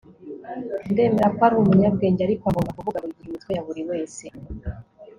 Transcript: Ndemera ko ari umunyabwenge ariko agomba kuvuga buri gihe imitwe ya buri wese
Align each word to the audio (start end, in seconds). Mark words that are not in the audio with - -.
Ndemera 0.91 1.27
ko 1.35 1.41
ari 1.47 1.55
umunyabwenge 1.57 2.21
ariko 2.23 2.43
agomba 2.45 2.75
kuvuga 2.77 3.01
buri 3.01 3.15
gihe 3.17 3.27
imitwe 3.29 3.51
ya 3.55 3.65
buri 3.67 3.81
wese 3.89 4.25